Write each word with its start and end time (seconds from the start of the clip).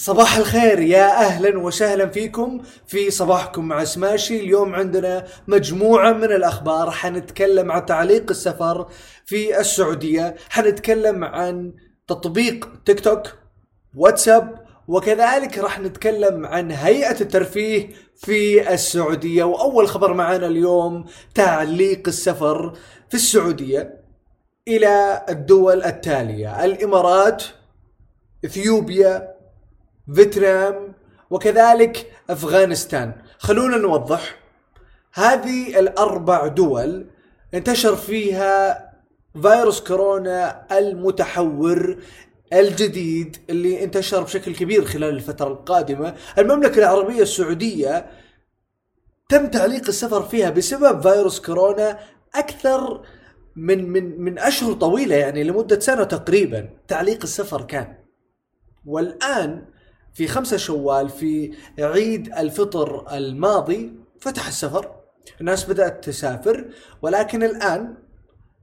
صباح 0.00 0.36
الخير 0.36 0.80
يا 0.80 1.26
أهلا 1.26 1.58
وسهلا 1.58 2.06
فيكم 2.08 2.62
في 2.86 3.10
صباحكم 3.10 3.68
مع 3.68 3.84
سماشي. 3.84 4.40
اليوم 4.40 4.74
عندنا 4.74 5.24
مجموعة 5.48 6.12
من 6.12 6.24
الأخبار. 6.24 6.90
حنتكلم 6.90 7.72
عن 7.72 7.86
تعليق 7.86 8.30
السفر 8.30 8.88
في 9.26 9.60
السعودية. 9.60 10.34
حنتكلم 10.50 11.24
عن 11.24 11.72
تطبيق 12.06 12.68
تيك 12.86 13.00
توك 13.00 13.22
واتساب 13.94 14.64
وكذلك 14.88 15.58
راح 15.58 15.80
نتكلم 15.80 16.46
عن 16.46 16.70
هيئة 16.70 17.20
الترفيه 17.20 17.88
في 18.16 18.72
السعودية. 18.74 19.44
وأول 19.44 19.88
خبر 19.88 20.14
معنا 20.14 20.46
اليوم 20.46 21.04
تعليق 21.34 22.08
السفر 22.08 22.72
في 23.08 23.14
السعودية 23.14 24.00
إلى 24.68 25.24
الدول 25.28 25.82
التالية. 25.82 26.64
الإمارات 26.64 27.42
إثيوبيا 28.44 29.37
فيتنام 30.14 30.94
وكذلك 31.30 32.12
أفغانستان. 32.30 33.12
خلونا 33.38 33.76
نوضح. 33.76 34.36
هذه 35.14 35.78
الأربع 35.78 36.46
دول 36.46 37.06
انتشر 37.54 37.96
فيها 37.96 38.84
فيروس 39.42 39.80
كورونا 39.80 40.66
المتحور 40.78 41.98
الجديد 42.52 43.36
اللي 43.50 43.84
انتشر 43.84 44.22
بشكل 44.22 44.54
كبير 44.54 44.84
خلال 44.84 45.14
الفترة 45.14 45.48
القادمة. 45.48 46.14
المملكة 46.38 46.78
العربية 46.78 47.22
السعودية 47.22 48.06
تم 49.28 49.46
تعليق 49.46 49.88
السفر 49.88 50.22
فيها 50.22 50.50
بسبب 50.50 51.00
فيروس 51.00 51.40
كورونا 51.40 51.98
أكثر 52.34 53.02
من 53.56 53.88
من 53.88 54.20
من 54.20 54.38
أشهر 54.38 54.72
طويلة 54.72 55.16
يعني 55.16 55.44
لمدة 55.44 55.80
سنة 55.80 56.04
تقريبا. 56.04 56.68
تعليق 56.88 57.22
السفر 57.22 57.62
كان. 57.62 57.94
والآن 58.86 59.64
في 60.18 60.26
خمسة 60.26 60.56
شوال 60.56 61.08
في 61.08 61.52
عيد 61.78 62.32
الفطر 62.38 63.16
الماضي 63.16 63.92
فتح 64.20 64.46
السفر. 64.46 64.90
الناس 65.40 65.64
بدأت 65.70 66.04
تسافر 66.04 66.64
ولكن 67.02 67.42
الآن 67.42 67.94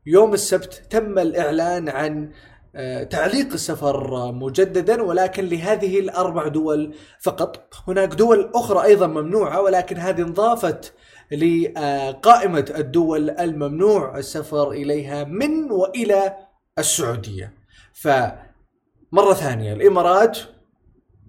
يوم 0.06 0.34
السبت 0.34 0.82
تم 0.90 1.20
الإعلان 1.20 1.90
عن 1.90 2.32
آه، 2.76 3.04
تعليق 3.04 3.54
السفر 3.54 4.32
مجددا 4.32 5.04
ولكن 5.04 5.46
لهذه 5.46 6.00
الأربع 6.00 6.48
دول 6.48 6.96
فقط. 7.22 7.74
هناك 7.88 8.14
دول 8.14 8.52
أخرى 8.56 8.84
أيضا 8.84 9.08
ممنوعة 9.08 9.62
ولكن 9.62 9.98
هذه 9.98 10.22
انضافت 10.22 10.94
لقائمة 11.32 12.74
الدول 12.78 13.30
الممنوع 13.30 14.18
السفر 14.18 14.72
إليها 14.72 15.24
من 15.24 15.72
وإلى 15.72 16.38
السعودية. 16.80 17.54
فمرة 17.94 19.34
ثانية 19.34 19.74
الإمارات 19.74 20.40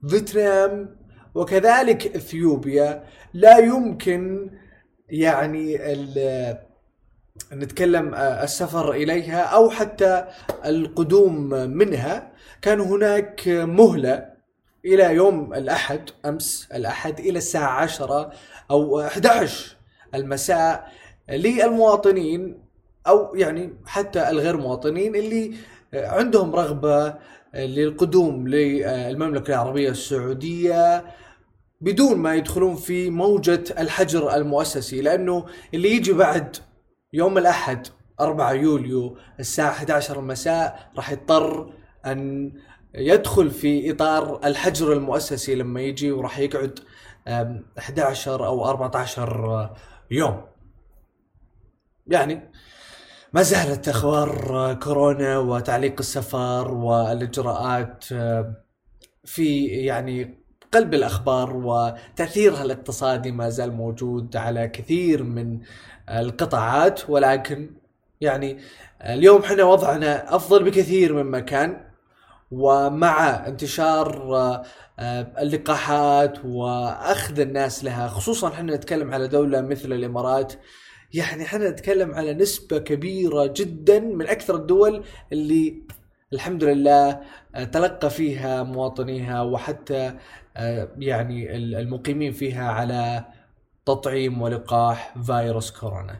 فيتنام 0.09 0.97
وكذلك 1.35 2.17
إثيوبيا. 2.17 3.05
لا 3.35 3.59
يمكن 3.59 4.51
يعني 5.09 5.79
نتكلم 7.53 8.15
السفر 8.15 8.93
إليها 8.93 9.41
أو 9.41 9.71
حتى 9.71 10.25
القدوم 10.65 11.49
منها. 11.51 12.33
كان 12.63 12.81
هناك 12.81 13.49
مهلة 13.49 14.37
إلى 14.85 15.15
يوم 15.15 15.55
الأحد 15.55 16.11
أمس 16.27 16.69
الأحد 16.75 17.21
إلى 17.21 17.39
الساعة 17.39 17.81
10 17.81 18.33
أو 18.71 19.01
11 19.01 19.77
المساء 20.15 20.93
للمواطنين 21.29 22.63
أو 23.07 23.35
يعني 23.35 23.73
حتى 23.87 24.31
الغير 24.31 24.57
مواطنين 24.57 25.17
اللي 25.17 25.55
عندهم 25.95 26.55
رغبة 26.55 27.15
للقدوم 27.55 28.49
للمملكة 28.49 29.51
العربية 29.55 29.91
السعودية 29.91 31.05
بدون 31.81 32.19
ما 32.19 32.35
يدخلون 32.35 32.77
في 32.77 33.11
موجة 33.11 33.65
الحجر 33.79 34.35
المؤسسي 34.35 35.01
لأنه 35.01 35.47
اللي 35.75 35.91
يجي 35.91 36.13
بعد 36.13 36.57
يوم 37.13 37.39
الأحد 37.39 37.87
4 38.21 38.53
يوليو 38.53 39.17
الساعة 39.41 39.71
11 39.71 40.19
المساء 40.19 40.91
راح 40.97 41.11
يضطر 41.11 41.73
أن 42.07 42.53
يدخل 42.95 43.51
في 43.51 43.91
إطار 43.91 44.41
الحجر 44.45 44.93
المؤسسي 44.93 45.55
لما 45.55 45.81
يجي 45.81 46.13
وراح 46.13 46.39
يقعد 46.39 46.81
11 47.29 48.47
أو 48.47 48.65
14 48.65 49.77
يوم. 50.11 50.43
يعني 52.07 52.51
ما 53.33 53.43
زالت 53.43 53.89
أخبار 53.89 54.75
كورونا 54.75 55.39
وتعليق 55.39 55.95
السفر 55.99 56.75
والإجراءات 56.75 58.05
آه، 58.13 58.55
في 59.25 59.65
يعني 59.67 60.47
قلب 60.73 60.95
الأخبار 60.95 61.57
وتأثيرها 61.57 62.63
الاقتصادي 62.63 63.33
ما 63.33 63.49
زال 63.49 63.73
موجود 63.73 64.37
على 64.37 64.69
كثير 64.69 65.23
من 65.23 65.61
القطاعات. 66.11 67.11
ولكن 67.11 67.71
يعني 68.21 68.59
اليوم 69.03 69.43
إحنا 69.43 69.65
وضعنا 69.65 70.37
أفضل 70.37 70.65
بكثير 70.65 71.13
مما 71.23 71.41
كان 71.41 71.87
ومع 72.51 73.47
انتشار 73.47 74.37
آه، 74.99 75.33
اللقاحات 75.39 76.39
وأخذ 76.45 77.41
الناس 77.41 77.85
لها 77.85 78.09
خصوصا 78.09 78.49
إحنا 78.49 78.77
نتكلم 78.77 79.15
على 79.15 79.29
دولة 79.29 79.61
مثل 79.61 79.93
الإمارات 79.93 80.53
يعني 81.15 81.43
إحنا 81.45 81.71
نتكلم 81.71 82.15
على 82.15 82.35
نسبة 82.35 82.79
كبيرة 82.79 83.53
جدا 83.57 84.01
من 84.01 84.27
أكثر 84.27 84.57
الدول 84.57 85.05
اللي 85.33 85.83
الحمد 86.33 86.65
لله 86.65 87.21
آه، 87.55 87.65
تلقى 87.65 88.11
فيها 88.11 88.63
مواطنيها 88.63 89.43
وحتى 89.43 90.15
آه، 90.57 90.89
يعني 90.99 91.57
المقيمين 91.57 92.33
فيها 92.33 92.71
على 92.71 93.25
تطعيم 93.87 94.43
ولقاح 94.43 95.15
فيروس 95.27 95.71
كورونا. 95.71 96.19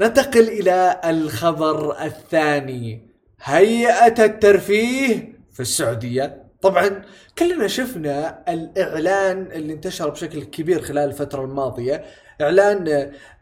ننتقل 0.00 0.48
إلى 0.48 1.00
الخبر 1.04 2.02
الثاني 2.04 3.08
هيئة 3.42 4.24
الترفيه 4.24 5.38
في 5.52 5.60
السعودية 5.60 6.47
طبعا 6.62 7.02
كلنا 7.38 7.68
شفنا 7.68 8.44
الإعلان 8.48 9.52
اللي 9.52 9.72
انتشر 9.72 10.08
بشكل 10.10 10.44
كبير 10.44 10.82
خلال 10.82 11.08
الفترة 11.08 11.44
الماضية 11.44 12.04
إعلان 12.40 12.88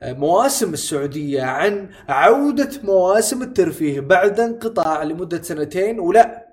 آه، 0.03 0.12
مواسم 0.12 0.72
السعودية 0.72 1.43
عن 1.43 1.91
عودة 2.09 2.71
مواسم 2.82 3.43
الترفيه 3.43 4.00
بعد 4.00 4.41
انقطاع 4.41 5.03
لمدة 5.03 5.43
سنتين 5.43 6.00
ولا 6.00 6.47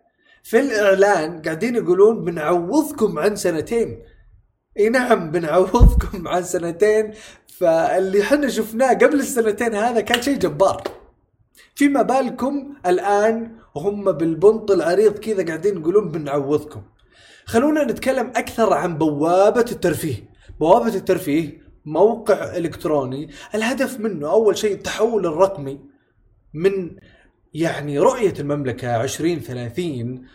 في 0.43 0.59
الإعلان 0.59 1.41
قاعدين 1.41 1.75
يقولون 1.75 2.23
بنعوضكم 2.25 3.19
عن 3.19 3.35
سنتين. 3.35 4.03
إي 4.79 4.89
نعم 4.89 5.31
بنعوضكم 5.31 6.27
عن 6.33 6.43
سنتين. 6.43 7.11
فاللي 7.47 8.21
إحنا 8.21 8.49
شفناه 8.49 8.93
قبل 8.93 9.19
السنتين 9.19 9.75
هذا 9.75 10.01
كان 10.01 10.21
شيء 10.21 10.37
جبار. 10.37 10.83
فيما 11.75 12.01
بالكم 12.01 12.73
الآن 12.85 13.62
هم 13.75 14.11
بالبنط 14.11 14.71
العريض 14.71 15.19
كذا 15.19 15.45
قاعدين 15.45 15.77
يقولون 15.77 16.09
بنعوضكم. 16.09 16.81
خلونا 17.45 17.83
نتكلم 17.83 18.27
أكثر 18.35 18.73
عن 18.73 18.97
بوابة 18.97 19.65
الترفيه. 19.71 20.29
بوابة 20.59 20.95
الترفيه 20.95 21.61
موقع 21.85 22.57
إلكتروني. 22.57 23.29
الهدف 23.55 23.99
منه 23.99 24.31
أول 24.31 24.57
شيء 24.57 24.73
التحول 24.73 25.25
الرقمي 25.25 25.79
من 26.53 26.91
يعني 27.53 27.99
رؤية 27.99 28.33
المملكة 28.39 29.03
2030 29.03 30.25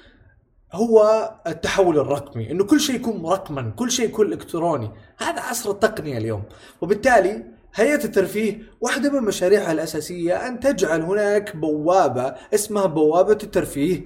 هو 0.73 1.31
التحول 1.47 1.99
الرقمي 1.99 2.51
إنه 2.51 2.65
كل 2.65 2.81
شيء 2.81 2.97
يكون 2.97 3.27
رقما 3.27 3.71
كل 3.71 3.91
شيء 3.91 4.05
يكون 4.05 4.33
إلكتروني. 4.33 4.91
هذا 5.19 5.41
عصر 5.41 5.71
التقنية 5.71 6.19
اليوم. 6.19 6.43
وبالتالي 6.81 7.58
هيئة 7.75 8.05
الترفيه 8.05 8.63
واحدة 8.81 9.21
من 9.21 9.27
مشاريعها 9.27 9.73
الأساسية 9.73 10.49
أن 10.49 10.61
تجعل 10.61 11.03
هناك 11.03 11.57
بوابة 11.57 12.35
اسمها 12.55 12.87
بوابة 12.87 13.39
الترفيه. 13.43 14.05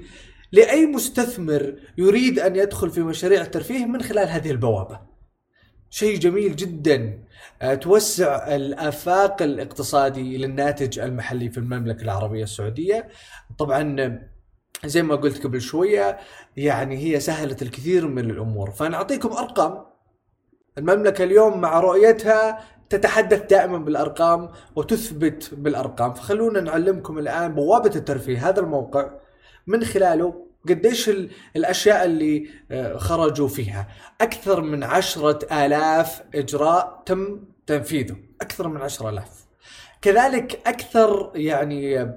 لأي 0.52 0.86
مستثمر 0.86 1.74
يريد 1.98 2.38
أن 2.38 2.56
يدخل 2.56 2.90
في 2.90 3.00
مشاريع 3.00 3.42
الترفيه 3.42 3.86
من 3.86 4.02
خلال 4.02 4.28
هذه 4.28 4.50
البوابة. 4.50 5.00
شيء 5.90 6.18
جميل 6.18 6.56
جدا 6.56 7.18
آه، 7.62 7.74
توسع 7.74 8.54
الآفاق 8.56 9.42
الاقتصادي 9.42 10.36
للناتج 10.36 10.98
المحلي 10.98 11.50
في 11.50 11.58
المملكة 11.58 12.02
العربية 12.02 12.42
السعودية. 12.42 13.08
طبعا 13.58 14.18
زي 14.84 15.02
ما 15.02 15.14
قلت 15.14 15.44
قبل 15.44 15.60
شوية 15.60 16.18
يعني 16.56 16.96
هي 16.96 17.20
سهلت 17.20 17.62
الكثير 17.62 18.06
من 18.06 18.30
الأمور. 18.30 18.70
فنعطيكم 18.70 19.32
أرقام. 19.32 19.84
المملكة 20.78 21.24
اليوم 21.24 21.60
مع 21.60 21.80
رؤيتها 21.80 22.64
تتحدث 22.94 23.42
دائما 23.42 23.78
بالأرقام 23.78 24.48
وتثبت 24.76 25.50
بالأرقام. 25.54 26.14
فخلونا 26.14 26.60
نعلمكم 26.60 27.18
الآن 27.18 27.54
بوابة 27.54 27.92
الترفيه 27.96 28.48
هذا 28.48 28.60
الموقع 28.60 29.10
من 29.66 29.84
خلاله 29.84 30.46
قديش 30.68 31.10
الأشياء 31.56 32.04
اللي 32.04 32.48
آه، 32.70 32.96
خرجوا 32.96 33.48
فيها. 33.48 33.88
أكثر 34.20 34.60
من 34.60 34.84
عشرة 34.84 35.64
آلاف 35.64 36.22
إجراء 36.34 37.02
تم 37.06 37.40
تنفيذه. 37.66 38.16
أكثر 38.40 38.68
من 38.68 38.80
عشرة 38.82 39.08
آلاف. 39.08 39.46
كذلك 40.02 40.60
أكثر 40.66 41.32
يعني 41.34 42.12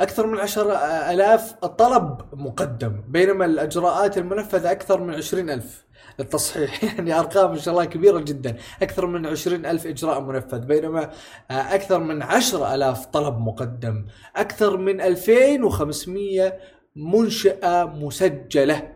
أكثر 0.00 0.26
من 0.26 0.38
عشر 0.38 0.72
ألاف 1.10 1.52
طلب 1.54 2.20
مقدم. 2.32 3.02
بينما 3.08 3.44
الإجراءات 3.44 4.18
المنفذة 4.18 4.70
أكثر 4.72 5.00
من 5.00 5.14
عشرين 5.14 5.50
ألف. 5.50 5.85
للتصحيح 6.18 6.84
يعني 6.84 7.18
أرقام 7.18 7.50
إن 7.50 7.58
شاء 7.58 7.74
الله 7.74 7.84
كبيرة 7.84 8.18
جدا. 8.20 8.56
أكثر 8.82 9.06
من 9.06 9.26
عشرين 9.26 9.66
ألف 9.66 9.86
إجراء 9.86 10.20
منفذ. 10.20 10.58
بينما 10.58 11.10
أكثر 11.50 11.98
من 11.98 12.22
عشر 12.22 12.74
ألاف 12.74 13.06
طلب 13.06 13.38
مقدم. 13.38 14.06
أكثر 14.36 14.76
من 14.76 15.00
2500 15.00 16.58
منشأة 16.96 17.84
مسجلة. 17.84 18.92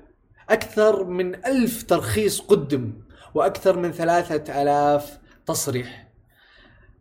أكثر 0.50 1.04
من 1.04 1.34
ألف 1.34 1.82
ترخيص 1.82 2.40
قدم. 2.40 2.92
وأكثر 3.34 3.78
من 3.78 3.92
ثلاثة 3.92 4.62
ألاف 4.62 5.18
تصريح. 5.46 6.10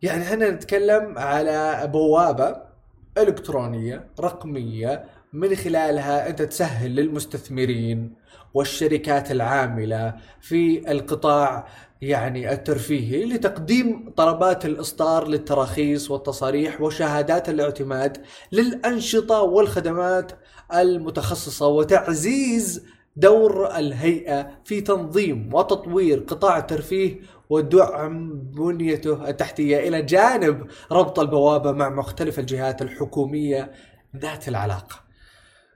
يعني 0.02 0.24
إحنا 0.24 0.50
نتكلم 0.50 1.18
على 1.18 1.90
بوابة 1.94 2.70
إلكترونية 3.18 4.10
رقمية 4.20 5.06
من 5.34 5.56
خلالها 5.56 6.30
أنت 6.30 6.42
تسهل 6.42 6.96
للمستثمرين 6.96 8.14
والشركات 8.54 9.32
العاملة 9.32 10.16
في 10.42 10.92
القطاع 10.92 11.68
يعني 12.02 12.52
الترفيهي 12.52 13.26
لتقديم 13.26 14.14
طلبات 14.18 14.66
الإصدار 14.66 15.28
للتراخيص 15.28 16.12
والتصاريح 16.12 16.82
وشهادات 16.82 17.50
الاعتماد 17.50 18.18
للأنشطة 18.52 19.42
والخدمات 19.42 20.32
المتخصصة 20.74 21.68
وتعزيز 21.68 22.86
دور 23.16 23.76
الهيئة 23.78 24.50
في 24.66 24.82
تنظيم 24.82 25.54
وتطوير 25.54 26.20
قطاع 26.20 26.58
الترفيه 26.58 27.20
ودعم 27.50 28.40
بنيته 28.40 29.30
التحتية 29.30 29.88
إلى 29.88 30.02
جانب 30.02 30.68
ربط 30.92 31.20
البوابة 31.20 31.72
مع 31.72 31.90
مختلف 31.90 32.40
الجهات 32.40 32.82
الحكومية 32.82 33.72
ذات 34.18 34.48
العلاقة. 34.48 35.09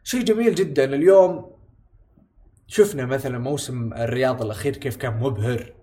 شيء 0.03 0.21
جميل 0.23 0.55
جدا. 0.55 0.83
اليوم 0.83 1.51
شفنا 2.67 3.05
مثلا 3.05 3.37
موسم 3.37 3.93
الرياض 3.93 4.41
الأخير 4.41 4.77
كيف 4.77 4.95
كان 4.95 5.19
مبهر. 5.19 5.73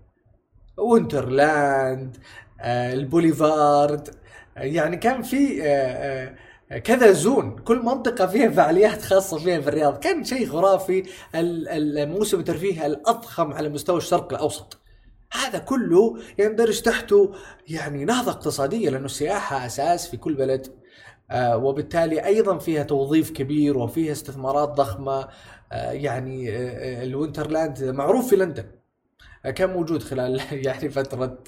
Winterland 0.77 2.17
آه، 2.61 2.93
البوليفارد 2.93 4.09
يعني 4.55 4.97
كان 4.97 5.21
في 5.21 5.63
آه، 5.63 6.35
آه، 6.71 6.77
كذا 6.77 7.11
zone. 7.11 7.55
كل 7.59 7.79
منطقة 7.83 8.27
فيها 8.27 8.49
فعاليات 8.49 9.01
خاصة 9.01 9.37
فيها 9.37 9.61
في 9.61 9.67
الرياض. 9.67 9.99
كان 9.99 10.23
شيء 10.23 10.47
خرافي. 10.47 11.03
الموسم 11.35 12.39
الترفيه 12.39 12.85
الأضخم 12.85 13.53
على 13.53 13.69
مستوى 13.69 13.97
الشرق 13.97 14.33
الأوسط. 14.33 14.77
هذا 15.33 15.59
كله 15.59 16.17
يندرج 16.39 16.81
تحته 16.81 17.33
يعني 17.67 18.05
نهضة 18.05 18.31
اقتصادية 18.31 18.89
لأنه 18.89 19.05
السياحة 19.05 19.65
أساس 19.65 20.07
في 20.07 20.17
كل 20.17 20.33
بلد. 20.33 20.67
آه 20.67 20.80
وبالتالي 21.33 22.25
أيضا 22.25 22.57
فيها 22.57 22.83
توظيف 22.83 23.31
كبير 23.31 23.77
وفيها 23.77 24.11
استثمارات 24.11 24.69
ضخمة. 24.69 25.27
آه 25.71 25.91
يعني 25.91 26.51
آه 26.51 27.03
الوينترلاند 27.03 27.83
معروف 27.83 28.29
في 28.29 28.35
لندن. 28.35 28.65
آه 29.45 29.49
كان 29.51 29.69
موجود 29.69 30.03
خلال 30.03 30.41
يعني 30.67 30.89
فترة 30.89 31.43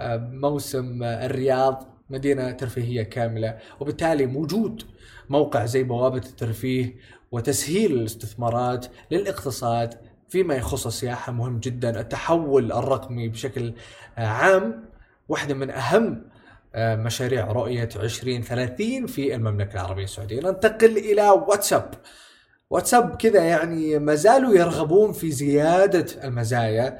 آه 0.00 0.16
موسم 0.32 1.02
الرياض 1.02 1.86
مدينة 2.10 2.50
ترفيهية 2.50 3.02
كاملة. 3.02 3.58
وبالتالي 3.80 4.26
موجود 4.26 4.82
موقع 5.28 5.66
زي 5.66 5.82
بوابة 5.82 6.18
الترفيه 6.18 6.96
وتسهيل 7.32 7.92
الاستثمارات 7.92 8.86
للاقتصاد 9.10 9.94
فيما 10.28 10.54
يخص 10.54 10.86
السياحة. 10.86 11.32
مهم 11.32 11.58
جدا 11.60 12.00
التحول 12.00 12.72
الرقمي 12.72 13.28
بشكل 13.28 13.74
آه، 14.18 14.26
عام. 14.26 14.84
واحدة 15.28 15.54
من 15.54 15.70
آه، 15.70 16.26
مشاريع 16.76 17.52
رؤية 17.52 17.88
2030 17.96 19.06
في 19.06 19.34
المملكة 19.34 19.74
العربية 19.74 20.04
السعودية. 20.04 20.40
ننتقل 20.40 20.96
إلى 20.96 21.30
واتساب. 21.30 21.94
واتساب 22.70 23.16
كذا 23.16 23.42
يعني 23.42 23.98
ما 23.98 24.14
زالوا 24.14 24.54
يرغبون 24.54 25.12
في 25.12 25.30
زيادة 25.30 26.06
المزايا 26.24 26.98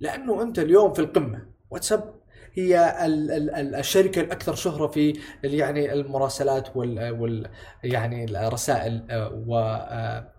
لأنه 0.00 0.42
أنت 0.42 0.58
اليوم 0.58 0.92
في 0.92 0.98
القمة. 0.98 1.46
واتساب 1.70 2.14
هي 2.54 3.06
ال 3.06 3.30
ال 3.30 3.50
ال 3.50 3.74
الشركة 3.74 4.20
الأكثر 4.20 4.54
شهرة 4.54 4.86
في 4.86 5.20
يعني 5.44 5.92
المراسلات 5.92 6.76
وال, 6.76 7.10
وال 7.10 7.50
يعني 7.84 8.24
الرسائل 8.24 9.06
آه، 9.10 9.42
و 9.46 9.58
آه، 9.58 10.32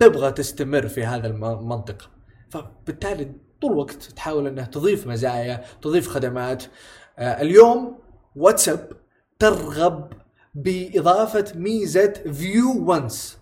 تبغى 0.00 0.32
تستمر 0.32 0.88
في 0.88 1.04
هذا 1.04 1.26
المنطقة. 1.26 2.10
فبالتالي 2.50 3.32
طول 3.60 3.72
الوقت 3.72 4.02
تحاول 4.02 4.46
إنها 4.46 4.64
تضيف 4.64 5.06
مزايا 5.06 5.64
تضيف 5.82 6.08
خدمات 6.08 6.64
آه، 6.64 6.68
اليوم 7.18 7.98
واتساب 8.36 8.92
ترغب 9.38 10.12
بإضافة 10.54 11.44
ميزة 11.54 12.12
فيو 12.12 12.84
وانس 12.84 13.38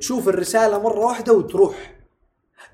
تشوف 0.00 0.28
الرسالة 0.28 0.82
مرة 0.82 0.98
واحدة 0.98 1.32
وتروح. 1.32 1.94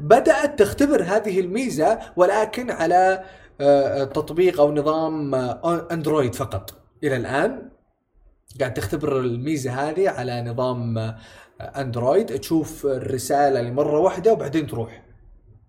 بدأت 0.01 0.59
تختبر 0.59 1.03
هذه 1.03 1.41
الميزة 1.41 1.99
ولكن 2.17 2.71
على 2.71 3.25
آه، 3.61 4.05
تطبيق 4.05 4.61
أو 4.61 4.75
نظام 4.75 5.35
آه، 5.35 5.89
أندرويد 5.93 6.35
فقط. 6.35 6.75
إلى 7.05 7.17
الآن 7.17 7.71
قاعد 8.61 8.75
تختبر 8.75 9.21
الميزة 9.21 9.71
هذه 9.73 10.09
على 10.11 10.43
نظام 10.43 10.99
آه، 10.99 11.17
أندرويد. 11.61 12.27
تشوف 12.27 12.87
الرسالة 12.87 13.61
لمرة 13.61 13.99
واحدة 13.99 14.33
وبعدين 14.33 14.67
تروح. 14.67 15.04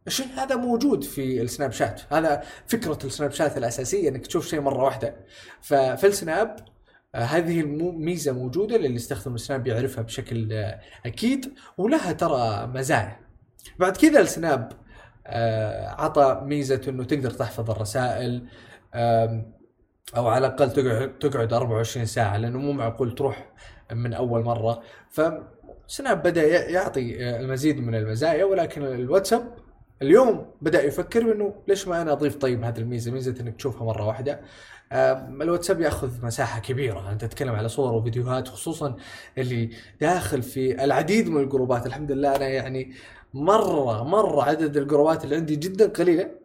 الشيء 0.07 0.27
هذا 0.35 0.55
موجود 0.55 1.03
في 1.03 1.41
السناب 1.41 1.71
شات؟ 1.71 2.01
هذا 2.11 2.43
فكرة 2.67 2.99
السناب 3.03 3.31
شات 3.31 3.57
الأساسية 3.57 4.09
إنك 4.09 4.27
تشوف 4.27 4.47
شيء 4.47 4.61
مرة 4.61 4.83
واحدة. 4.83 5.15
ففي 5.61 6.07
السناب 6.07 6.55
هذه 7.15 7.61
الميزه 7.61 8.31
موجودة 8.31 8.77
للي 8.77 8.95
يستخدم 8.95 9.35
السناب 9.35 9.67
يعرفها 9.67 10.03
بشكل 10.03 10.53
أكيد 11.05 11.53
ولها 11.77 12.11
ترى 12.11 12.67
مزايا. 12.67 13.19
بعد 13.79 13.97
كذا 13.97 14.19
السناب 14.19 14.71
آه، 15.27 15.87
عطى 15.87 16.41
ميزة 16.43 16.81
إنه 16.87 17.03
تقدر 17.03 17.31
تحفظ 17.31 17.71
الرسائل 17.71 18.47
أو 20.17 20.27
على 20.27 20.47
الأقل 20.47 20.71
تقعد 20.71 21.17
تقعد 21.19 21.53
24 21.53 22.05
ساعة 22.05 22.37
لأنه 22.37 22.59
مو 22.59 22.71
معقول 22.71 23.15
تروح 23.15 23.53
من 23.91 24.13
أول 24.13 24.43
مرة. 24.43 24.81
فسناب 25.09 26.23
بدأ 26.23 26.69
يعطي 26.69 27.25
آه، 27.25 27.39
المزيد 27.39 27.79
من 27.79 27.95
المزايا 27.95 28.45
ولكن 28.45 28.83
الواتساب 28.83 29.64
اليوم 30.01 30.45
بدأ 30.61 30.83
يفكر 30.83 31.21
انه 31.21 31.53
ليش 31.67 31.87
ما 31.87 32.01
أنا 32.01 32.11
أضيف 32.11 32.35
طيب 32.35 32.63
هذه 32.63 32.77
الميزة؟ 32.77 33.11
ميزة 33.11 33.35
إنك 33.41 33.55
تشوفها 33.55 33.83
مرة 33.83 34.07
واحدة. 34.07 34.41
الواتساب 35.41 35.81
يأخذ 35.81 36.25
مساحة 36.25 36.59
كبيرة. 36.59 37.11
أنت 37.11 37.25
تتكلم 37.25 37.55
على 37.55 37.69
صور 37.69 37.93
وفيديوهات 37.93 38.47
خصوصا 38.47 38.95
اللي 39.37 39.69
داخل 40.01 40.41
في 40.41 40.83
العديد 40.83 41.29
من 41.29 41.43
الجروبات. 41.43 41.85
الحمد 41.85 42.11
لله 42.11 42.35
أنا 42.35 42.47
يعني 42.47 42.93
مرة 43.33 44.03
مرة 44.03 44.43
عدد 44.43 44.77
الجروبات 44.77 45.23
اللي 45.23 45.35
عندي 45.35 45.55
جدا 45.55 45.87
قليلة. 45.89 46.44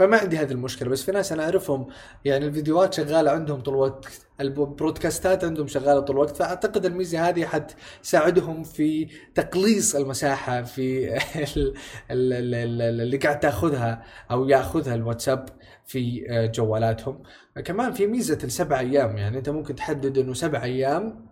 فما 0.00 0.16
عندي 0.16 0.36
هذه 0.38 0.52
المشكلة 0.52 0.88
بس 0.88 1.02
في 1.02 1.12
ناس 1.12 1.32
أنا 1.32 1.44
أعرفهم 1.44 1.86
يعني 2.24 2.46
الفيديوهات 2.46 2.94
شغالة 2.94 3.30
عندهم 3.30 3.60
طول 3.60 3.74
الوقت 3.74 4.26
البرودكاستات 4.40 5.44
عندهم 5.44 5.66
شغالة 5.66 6.00
طول 6.00 6.16
الوقت 6.16 6.36
فأعتقد 6.36 6.86
الميزة 6.86 7.28
هذه 7.28 7.44
حتساعدهم 7.46 8.62
في 8.62 9.08
تقليص 9.34 9.94
المساحة 9.96 10.62
في 10.62 11.18
اللي 12.10 13.16
قاعد 13.16 13.40
تأخذها 13.40 14.02
أو 14.30 14.48
يأخذها 14.48 14.94
الواتساب 14.94 15.48
في 15.86 16.24
جوالاتهم. 16.54 17.22
كمان 17.64 17.92
في 17.92 18.06
ميزة 18.06 18.38
السبع 18.44 18.80
أيام 18.80 19.16
يعني 19.16 19.38
أنت 19.38 19.48
ممكن 19.48 19.74
تحدد 19.74 20.18
إنه 20.18 20.34
سبع 20.34 20.62
أيام 20.62 21.26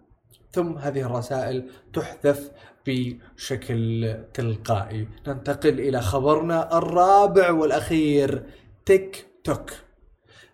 ثم 0.53 0.79
هذه 0.79 1.01
الرسائل 1.01 1.71
تحذف 1.93 2.51
بشكل 2.89 4.15
تلقائي. 4.35 5.09
ننتقل 5.27 5.81
إلى 5.81 6.01
خبرنا 6.01 6.79
الرابع 6.79 7.51
والأخير 7.51 8.47
تيك 8.87 9.27
توك. 9.45 9.71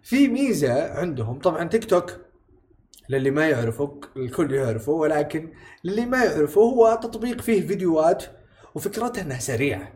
في 0.03 0.29
ميزة 0.29 0.93
عندهم 0.93 1.39
طبعا 1.39 1.69
تيك 1.69 1.85
توك 1.85 2.17
للي 3.09 3.31
ما 3.31 3.49
يعرفه 3.49 4.01
الكل 4.17 4.55
يعرفه 4.55 4.93
ولكن 4.93 5.53
للي 5.85 6.07
ما 6.07 6.25
يعرفه 6.25 6.61
هو 6.61 7.01
تطبيق 7.03 7.41
فيه 7.41 7.67
فيديوهات 7.67 8.25
وفكرته 8.75 9.23
إنها 9.23 9.39
سريعة. 9.39 9.93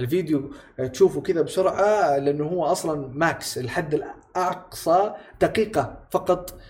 الفيديو 0.00 0.50
تشوفه 0.92 1.20
كذا 1.20 1.42
بسرعة 1.42 2.16
لأنه 2.18 2.44
هو 2.44 2.64
أصلا 2.64 3.08
max 3.14 3.58
الحد 3.58 3.94
الأقصى 3.94 5.14
دقيقة 5.40 6.06
فقط 6.10 6.60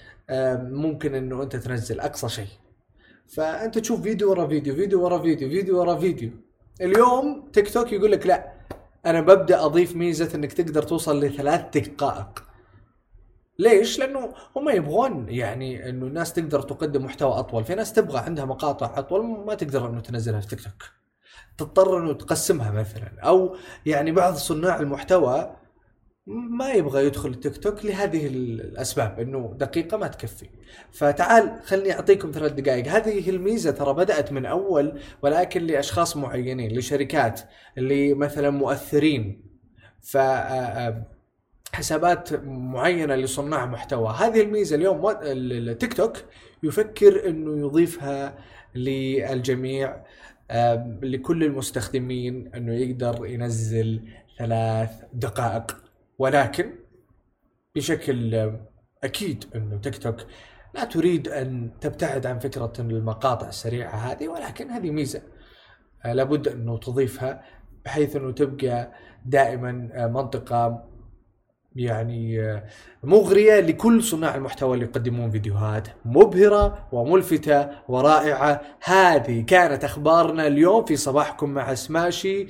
ممكن 0.61 1.15
إنه 1.15 1.43
أنت 1.43 1.57
تنزل 1.57 2.01
أقصى 2.01 2.29
شيء. 2.29 2.49
فأنت 3.29 3.79
تشوف 3.79 4.03
فيديو 4.03 4.31
ورا 4.31 4.47
فيديو 4.47 4.75
فيديو 4.75 5.05
ورا 5.05 5.19
فيديو 5.19 5.49
فيديو 5.49 5.81
ورا 5.81 5.97
فيديو 5.97 6.31
اليوم 6.81 7.51
تيك 7.53 7.71
توك 7.71 7.93
يقول 7.93 8.13
لك 8.13 8.27
لا 8.27 8.53
أنا 9.07 9.21
ببدأ 9.21 9.65
أضيف 9.65 9.97
ميزة 9.97 10.35
إنك 10.35 10.53
تقدر 10.53 10.83
توصل 10.83 11.21
لثلاث 11.25 11.79
دقائق 11.79 12.45
ليش؟ 13.59 13.99
لأنه 13.99 14.35
هم 14.57 14.69
يبغون 14.69 15.27
يعني 15.29 15.89
إنه 15.89 16.07
الناس 16.07 16.33
تقدر 16.33 16.63
تقدم 16.63 17.05
محتوى 17.05 17.39
أطول، 17.39 17.65
في 17.65 17.75
ناس 17.75 17.93
تبغى 17.93 18.19
عندها 18.19 18.45
مقاطع 18.45 18.99
أطول 18.99 19.27
ما 19.47 19.55
تقدر 19.55 19.87
إنه 19.87 20.01
تنزلها 20.01 20.41
في 20.41 20.47
تيك 20.47 20.61
توك. 20.61 20.83
تضطر 21.59 21.99
إنه 21.99 22.13
تقسمها 22.13 22.71
مثلا 22.71 23.13
أو 23.21 23.57
يعني 23.87 24.13
بعض 24.13 24.35
صناع 24.35 24.81
المحتوى 24.81 25.57
ما 26.29 26.73
يبغى 26.73 27.07
يدخل 27.07 27.29
التيك 27.29 27.57
توك 27.57 27.85
لهذه 27.85 28.27
الأسباب 28.27 29.21
إنه 29.21 29.55
دقيقة 29.57 29.97
ما 29.97 30.09
تكفي. 30.09 30.47
فتعال 30.93 31.61
خلني 31.65 31.93
أعطيكم 31.93 32.31
ثلاث 32.31 32.53
دقائق. 32.53 32.89
هذه 32.89 33.31
الميزة 33.31 33.71
ترى 33.71 33.95
بدأت 33.95 34.33
من 34.33 34.47
أول 34.47 35.01
ولكن 35.23 35.67
لأشخاص 35.67 36.17
معينين 36.17 36.79
لشركات 36.79 37.41
اللي 37.79 38.15
مثلا 38.15 38.51
مؤثرين. 38.51 39.43
ف 40.01 40.19
حسابات 41.73 42.45
معينة 42.45 43.15
لصناع 43.15 43.67
محتوى. 43.67 44.15
هذه 44.19 44.41
الميزة 44.41 44.77
اليوم 44.77 45.17
التيك 45.23 45.95
توك 45.95 46.17
يفكر 46.63 47.29
إنه 47.29 47.67
يضيفها 47.67 48.39
للجميع 48.75 50.05
لكل 51.03 51.45
المستخدمين 51.45 52.51
إنه 52.55 52.75
يقدر 52.75 53.27
ينزل 53.27 54.03
ثلاث 54.39 54.91
دقائق. 55.13 55.88
ولكن 56.19 56.73
بشكل 57.77 58.51
أكيد 59.05 59.45
انه 59.55 59.79
تيك 59.79 59.99
توك 59.99 60.17
لا 60.75 60.85
تريد 60.85 61.29
أن 61.29 61.71
تبتعد 61.81 62.27
عن 62.27 62.39
فكرة 62.39 62.73
المقاطع 62.79 63.49
السريعة 63.49 63.95
هذه 63.95 64.29
ولكن 64.29 64.71
هذه 64.71 64.91
ميزة. 64.91 65.23
آه، 66.05 66.13
لابد 66.13 66.49
انه 66.49 66.79
تضيفها 66.79 67.43
بحيث 67.85 68.17
أنه 68.17 68.33
تبقى 68.33 68.93
دائما 69.27 69.89
آه، 69.93 70.07
منطقة 70.07 70.85
يعني 71.77 72.41
آه، 72.41 72.65
مغرية 73.03 73.61
لكل 73.61 74.03
صناع 74.03 74.35
المحتوى 74.35 74.75
اللي 74.75 74.85
يقدمون 74.85 75.31
فيديوهات 75.31 75.89
مبهرة 76.05 76.89
وملفتة 76.93 77.69
ورائعة. 77.89 78.63
هذه 78.85 79.45
كانت 79.45 79.85
أخبارنا 79.85 80.47
اليوم 80.47 80.85
في 80.85 80.97
صباحكم 80.97 81.51
مع 81.51 81.75
سماشي. 81.75 82.47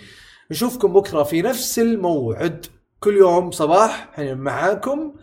نشوفكم 0.51 0.93
بكرة 0.93 1.23
في 1.23 1.43
نفس 1.43 1.79
الموعد. 1.79 2.67
كل 3.00 3.17
يوم 3.17 3.50
صباح 3.50 4.09
إحنا 4.14 4.35
معاكم 4.35 5.14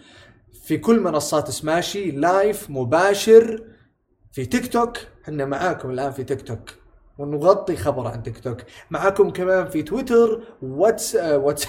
في 0.63 0.77
كل 0.77 1.00
منصات 1.00 1.51
سماشي 1.51 2.12
لايف 2.12 2.70
مباشر 2.70 3.63
في 4.32 4.46
تيك 4.46 4.74
توك 4.74 4.98
إحنا 5.24 5.46
معاكم 5.46 5.89
الآن 5.89 6.12
في 6.12 6.24
تيك 6.24 6.41
توك 6.41 6.70
ونغطي 7.17 7.75
خبر 7.75 8.08
عن 8.08 8.24
تيك 8.24 8.39
توك 8.39 8.58
معاكم 8.89 9.29
كمان 9.29 9.67
في 9.70 9.84
تويتر 9.84 10.44
واتس 10.62 11.15
واتس 11.15 11.67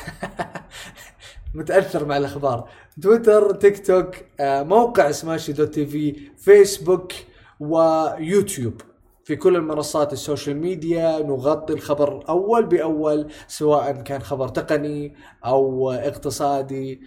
متأثر 1.54 2.04
مع 2.04 2.16
الأخبار. 2.16 2.68
تويتر 3.02 3.54
تيك 3.54 3.86
توك 3.86 4.14
موقع 4.40 5.10
سماشي 5.10 5.52
dot 5.52 5.74
TV 5.74 6.30
فيسبوك 6.36 7.12
ويوتيوب 7.60 8.80
في 9.26 9.36
كل 9.36 9.56
المنصات 9.56 10.12
ال 10.12 10.19
social 10.19 10.56
media 10.56 11.18
نغطي 11.18 11.72
الخبر 11.72 12.28
اول 12.28 12.66
بأول 12.66 13.32
سواء 13.46 14.02
كان 14.02 14.22
خبر 14.22 14.48
تقني 14.48 15.14
أو 15.44 15.90
اقتصادي. 15.90 17.00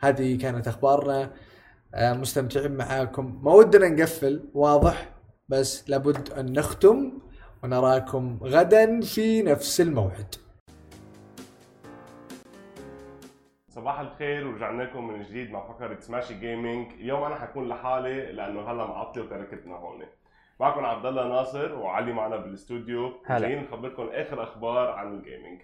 هذه 0.00 0.38
كانت 0.38 0.68
أخبارنا. 0.68 1.32
آه، 1.94 2.12
مستمتعين 2.12 2.76
معاكم. 2.76 3.40
ما 3.42 3.52
ودنا 3.52 3.88
نقفل 3.88 4.50
واضح؟ 4.54 5.12
بس 5.48 5.90
لابد 5.90 6.30
أن 6.30 6.52
نختم 6.52 7.12
ونراكم 7.62 8.38
غدا 8.42 9.00
في 9.00 9.42
نفس 9.42 9.80
الموعد. 9.80 10.34
صباح 13.68 14.00
الخير 14.00 14.46
ورجعنا 14.46 14.82
لكم 14.82 15.08
من 15.08 15.22
جديد 15.22 15.50
مع 15.50 15.68
فقرة 15.68 16.00
سماشي 16.00 16.34
جيمنج، 16.34 16.92
اليوم 16.92 17.22
أنا 17.22 17.34
حكون 17.34 17.68
لحالي 17.68 18.32
لأنه 18.32 18.60
هلا 18.60 18.86
معطلة 18.86 19.24
وتركتنا 19.24 19.74
هون. 19.74 20.02
معكم 20.60 20.84
عبد 20.84 21.06
الله 21.06 21.28
ناصر 21.28 21.74
وعلي 21.74 22.12
معنا 22.12 22.36
بالاستوديو. 22.36 23.12
جايين 23.28 23.62
نخبركم 23.62 24.08
آخر 24.12 24.42
أخبار 24.42 24.90
عن 24.90 25.14
الجيمنج. 25.14 25.62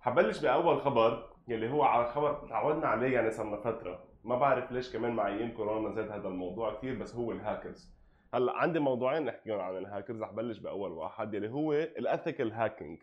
حبلش 0.00 0.40
بأول 0.40 0.80
خبر 0.80 1.30
يلي 1.48 1.70
هو 1.70 1.82
على 1.82 2.06
خبر 2.06 2.34
تعودنا 2.48 2.86
عليه 2.86 3.14
يعني 3.14 3.30
صار 3.30 3.46
لنا 3.46 3.56
فترة. 3.56 4.04
ما 4.24 4.36
بعرف 4.36 4.72
ليش 4.72 4.92
كمان 4.92 5.12
مع 5.12 5.26
أيام 5.26 5.50
كورونا 5.52 5.94
زاد 5.94 6.10
هذا 6.10 6.28
الموضوع 6.28 6.74
كثير 6.74 6.98
بس 6.98 7.14
هو 7.14 7.32
الهاكرز 7.32 7.94
هلأ 8.34 8.52
عندي 8.52 8.78
موضوعين 8.78 9.24
نحكيهم 9.24 9.60
عن 9.60 9.76
الهاكرز 9.76 10.22
رح 10.22 10.30
بلش 10.30 10.58
بأول 10.58 10.92
واحد 10.92 11.34
يلي 11.34 11.48
هو 11.48 11.72
ال 11.72 11.82
ethical 11.82 12.52
hacking 12.52 13.02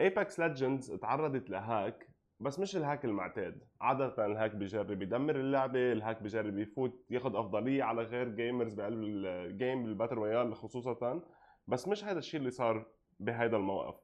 Apex 0.00 0.40
Legends 0.40 0.92
تعرضت 0.92 1.50
ل 1.50 1.62
hack 1.62 2.08
بس 2.40 2.58
مش 2.58 2.76
ال 2.76 2.82
hack 2.82 3.04
المعتاد. 3.04 3.62
عادة 3.80 4.26
ال 4.26 4.32
hack 4.32 4.54
بيجرب 4.54 5.02
يدمر 5.02 5.36
اللعبة 5.36 5.92
ال 5.92 5.98
hack 5.98 6.22
بيجرب 6.22 6.58
يفوت 6.58 7.04
ياخذ 7.10 7.36
أفضلية 7.36 7.82
على 7.82 8.02
غير 8.02 8.28
gamers 8.28 8.74
بقلب 8.74 9.02
ال 9.02 9.18
game 9.18 9.84
بال 9.84 9.92
battle 9.92 10.14
royale 10.14 10.54
خصوصا. 10.54 11.20
بس 11.66 11.88
مش 11.88 12.04
هذا 12.04 12.18
الشيء 12.18 12.40
اللي 12.40 12.50
صار 12.50 12.86
بهذا 13.20 13.56
الموقف. 13.56 14.00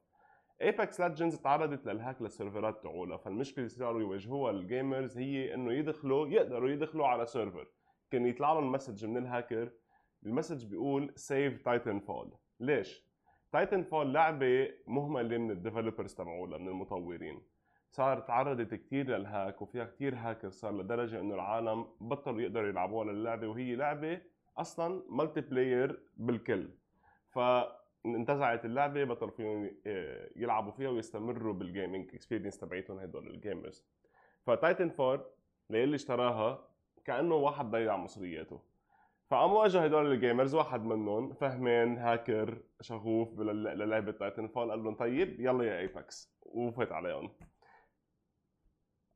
Apex 0.61 1.01
Legends 1.01 1.37
تعرضت 1.37 1.85
لل 1.85 1.97
hack 1.97 2.21
للسيرفرات 2.21 2.83
تاعولها 2.83 3.17
فالمشكلة 3.17 3.57
اللي 3.57 3.69
صاروا 3.69 4.01
يواجهوها 4.01 4.51
ال 4.51 4.60
gamers 4.60 5.17
هي 5.17 5.53
إنه 5.53 5.73
يدخلوا 5.73 6.27
يقدروا 6.27 6.69
يدخلوا 6.69 7.07
على 7.07 7.25
server 7.25 7.67
كان 8.11 8.25
يطلع 8.25 8.53
لهم 8.53 8.71
message 8.71 9.05
من 9.05 9.17
ال 9.17 9.24
hacker. 9.24 9.71
ال 10.25 10.30
message 10.30 10.65
بيقول 10.65 11.13
save 11.15 11.61
Titanfall 11.61 12.31
ليش؟ 12.59 13.05
Titanfall 13.51 14.13
لعبه 14.13 14.69
مهمله 14.87 15.37
من 15.37 15.51
ال 15.51 15.57
developers 15.57 16.13
تبعولها 16.13 16.57
من 16.57 16.67
المطورين. 16.67 17.52
صار 17.95 18.19
تعرضت 18.19 18.73
كثير 18.73 19.07
لل 19.07 19.25
hack 19.25 19.61
وفيها 19.61 19.85
كثير 19.85 20.15
هاكر 20.15 20.49
صار 20.49 20.71
لدرجة 20.77 21.19
إنه 21.19 21.35
العالم 21.35 21.87
بطلوا 22.01 22.41
يقدروا 22.41 22.67
يلعبوها 22.67 23.05
للعبه 23.11 23.47
وهي 23.47 23.75
لعبة 23.75 24.21
أصلا 24.57 25.03
multiplayer 25.09 26.03
بالكل. 26.17 26.69
ف 27.29 27.39
انتزعت 28.05 28.65
اللعبة 28.65 29.03
بطل 29.03 29.31
فيهم 29.31 29.71
آه، 29.87 30.29
يلعبوا 30.35 30.71
فيها 30.71 30.89
ويستمروا 30.89 31.53
بال 31.53 31.69
gaming 31.69 32.15
experience 32.15 32.57
تبعيتهم 32.57 32.99
هدول 32.99 33.27
ال 33.27 33.34
gamers 33.34 33.78
ف 33.78 33.85
Titanfall 34.45 35.25
للي 35.69 35.95
اشتراها 35.95 36.67
كأنه 37.05 37.35
واحد 37.35 37.71
ضيع 37.71 37.97
مصرياته. 37.97 38.61
فقاموا 39.29 39.65
اجوا 39.65 39.85
هدول 39.85 40.11
ال 40.11 40.17
gamers 40.17 40.55
واحد 40.55 40.83
منهم 40.83 41.33
فهمان 41.33 41.97
هاكر 41.97 42.57
شغوف 42.81 43.39
للعبة 43.39 44.11
Titanfall 44.11 44.69
قال 44.69 44.83
لهم 44.83 44.95
طيب 44.95 45.39
يلا 45.39 45.63
يا 45.63 45.79
Apex 45.79 46.33
وفات 46.41 46.91
عليهم. 46.91 47.29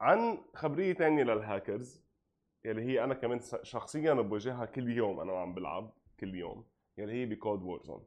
عن 0.01 0.37
خبرية 0.55 0.93
ثانية 0.93 1.23
للهاكرز 1.23 2.03
يلي 2.65 2.81
هي 2.81 3.03
أنا 3.03 3.13
كمان 3.13 3.39
شخصيا 3.63 4.13
بواجهها 4.13 4.65
كل 4.65 4.89
يوم 4.97 5.19
أنا 5.19 5.31
وعم 5.31 5.53
بلعب 5.53 5.93
كل 6.19 6.35
يوم 6.35 6.65
يلي 6.97 7.13
هي 7.13 7.25
ب 7.25 7.35
COD 7.35 7.63
Warzone 7.63 8.05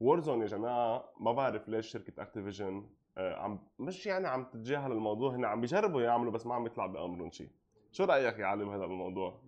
Warzone 0.00 0.40
يا 0.40 0.46
جماعة 0.46 1.12
ما 1.20 1.32
بعرف 1.32 1.68
ليش 1.68 1.86
شركة 1.86 2.22
Activision 2.22 2.90
آه، 3.18 3.34
عم 3.34 3.68
مش 3.78 4.06
يعني 4.06 4.28
عم 4.28 4.44
تتجاهل 4.44 4.92
الموضوع 4.92 5.34
هن 5.34 5.44
عم 5.44 5.60
بيجربوا 5.60 6.02
يعملوا 6.02 6.32
بس 6.32 6.46
ما 6.46 6.54
عم 6.54 6.66
يطلع 6.66 6.86
بأمرهم 6.86 7.30
شيء 7.30 7.50
شو 7.92 8.04
رأيك 8.04 8.38
يا 8.38 8.46
علي 8.46 8.64
بهذا 8.64 8.84
الموضوع؟ 8.84 9.42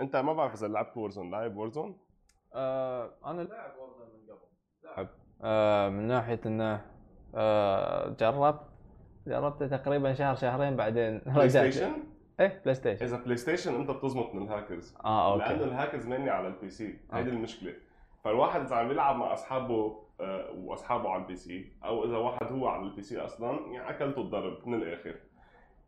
أنت 0.00 0.16
ما 0.16 0.32
بعرف 0.32 0.54
إذا 0.54 0.68
لعبت 0.68 0.96
Warzone 0.96 1.30
لاعب 1.30 1.56
Warzone 1.56 1.98
آه 2.54 3.14
أنا 3.26 3.42
لاعب 3.42 3.78
Warzone 3.78 4.06
من 4.08 4.30
قبل. 4.30 4.46
لاعب 4.82 5.08
آه 5.42 5.88
من 5.88 6.06
ناحية 6.06 6.40
إنه 6.46 6.86
آه 7.34 8.08
جربت 8.08 8.75
جربت 9.26 9.62
تقريبا 9.62 10.14
شهر 10.14 10.34
شهرين 10.34 10.76
بعدين 10.76 11.18
بلاي 11.26 11.48
ستيشن؟ 11.48 11.92
إيه 12.40 12.60
بلاي 12.62 12.74
ستيشن 12.74 13.04
إذا 13.04 13.16
بلاي 13.16 13.36
ستيشن 13.36 13.74
أنت 13.74 13.90
بتزمط 13.90 14.34
من 14.34 14.42
الهاكرز 14.42 14.94
آه 15.04 15.32
okay. 15.32 15.44
لأنه 15.44 15.64
الهاكرز 15.64 16.06
مني 16.06 16.30
على 16.30 16.48
ال 16.48 16.70
PC 16.70 16.98
هيدي 17.12 17.30
المشكلة. 17.30 17.72
فالواحد 18.24 18.60
إذا 18.60 18.76
عم 18.76 18.90
يلعب 18.90 19.16
مع 19.16 19.32
أصحابه 19.32 20.06
آه، 20.20 20.50
وأصحابه 20.56 21.10
على 21.10 21.22
ال 21.22 21.36
PC 21.36 21.72
أو 21.84 22.04
إذا 22.04 22.16
واحد 22.16 22.52
هو 22.52 22.66
على 22.66 22.82
ال 22.82 23.02
PC 23.02 23.18
أصلا 23.18 23.72
يعني 23.72 23.90
أكلته 23.90 24.20
الضرب 24.20 24.68
من 24.68 24.82
الآخر. 24.82 25.14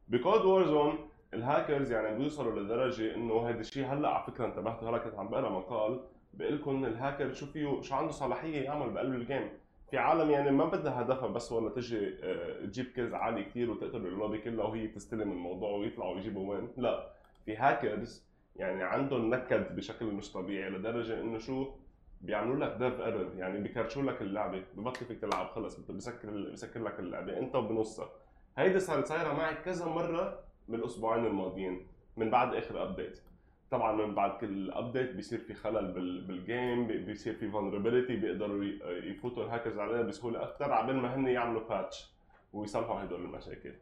ب 0.09 0.18
COD 0.18 0.45
Warzone 0.45 0.99
ال 1.35 1.42
hackers 1.42 1.93
يعني 1.93 2.19
بيوصلوا 2.19 2.61
لدرجة 2.61 3.15
إنه 3.15 3.49
هذا 3.49 3.61
الشيء 3.61 3.87
هلأ 3.87 4.09
على 4.09 4.25
فكرة 4.27 4.45
انتبهتوا 4.45 4.91
هلأ 4.91 4.99
كنت 4.99 5.15
عم 5.15 5.29
بقرأ 5.29 5.51
مقال 5.51 6.01
بيقول 6.35 6.57
لكم 6.57 6.85
الهاكر 6.85 7.33
شو 7.33 7.47
فيه 7.47 7.81
شو 7.81 7.95
عنده 7.95 8.13
صلاحية 8.13 8.65
يعمل 8.65 8.91
بقلب 8.91 9.15
ال 9.15 9.22
game 9.22 9.49
في 9.91 9.99
عالم 9.99 10.31
يعني 10.31 10.51
ما 10.51 10.65
بدها 10.65 11.01
هدفها 11.03 11.29
بس 11.29 11.53
ولا 11.53 11.71
تجي 11.71 12.15
آه، 12.23 12.65
تجيب 12.67 12.87
kills 12.87 13.15
عالي 13.15 13.45
كثير 13.45 13.71
وتقتل 13.71 13.97
اللوبي 13.97 14.39
كلها 14.39 14.65
وهي 14.65 14.89
تستلم 14.89 15.33
الموضوع 15.33 15.71
ويطلعوا 15.71 16.17
يجيبوا 16.19 16.55
win. 16.55 16.69
لا 16.77 17.11
في 17.47 17.57
هاكرز 17.57 18.29
يعني 18.57 18.83
عندهم 18.83 19.35
نكد 19.35 19.77
بشكل 19.77 20.07
مش 20.07 20.33
طبيعي 20.33 20.71
لدرجة 20.71 21.21
إنه 21.21 21.39
شو؟ 21.39 21.67
بيعملوا 22.21 22.67
لك 22.67 22.77
dev 22.79 23.01
error 23.01 23.31
يعني 23.37 23.61
بي 23.61 23.71
crash 23.71 23.97
وا 23.98 24.03
لك 24.03 24.23
اللعبة 24.23 24.63
ببطل 24.77 25.07
فيك 25.07 25.21
تلعب 25.21 25.47
خلص 25.47 25.81
بسكر 25.81 26.51
بسكر 26.53 26.83
لك 26.83 27.01
اللعبة 27.01 27.39
أنت 27.39 27.55
وبنصها. 27.55 28.09
هيدي 28.59 28.81
صارت 28.81 29.07
صايرة 29.07 29.33
معي 29.33 29.55
كذا 29.55 29.87
مرة 29.87 30.41
بالأسبوعين 30.69 31.27
الماضيين 31.27 31.87
من 32.17 32.31
بعد 32.31 32.55
آخر 32.55 32.83
update 32.83 33.21
طبعا 33.71 33.93
من 33.93 34.15
بعد 34.15 34.31
كل 34.31 34.71
update 34.71 35.13
بيصير 35.13 35.39
في 35.39 35.55
خلل 35.55 35.93
بال 36.27 36.47
game 36.47 36.87
بيصير 36.87 37.35
في 37.35 37.51
vulnerability 37.51 38.17
بيقدروا 38.17 38.65
يفوتوا 39.05 39.45
الهاكرز 39.45 39.79
عليها 39.79 40.03
بسهوله 40.03 40.43
أكثر 40.43 40.73
عبال 40.73 40.97
ما 40.97 41.15
هن 41.15 41.27
يعملوا 41.27 41.69
patch 41.69 42.13
ويصلحوا 42.53 43.05
هدول 43.05 43.25
المشاكل. 43.25 43.73